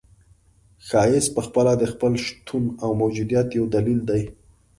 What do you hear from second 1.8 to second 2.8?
خپل شتون